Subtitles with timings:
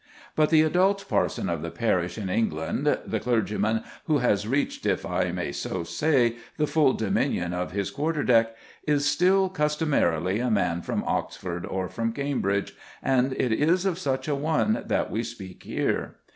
[0.35, 5.05] But the adult parson of the parish in England, the clergyman who has reached, if
[5.05, 8.55] I may so say, the full dominion of his quarter deck,
[8.87, 14.27] is still customarily a man from Oxford or from Cambridge, and it is of such
[14.27, 16.15] a one that we speak here.